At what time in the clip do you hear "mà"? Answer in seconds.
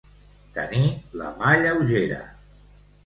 1.43-1.53